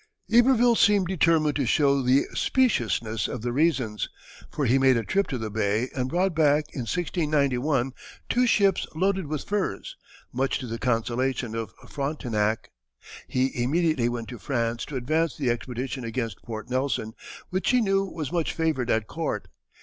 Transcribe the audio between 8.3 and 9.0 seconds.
ships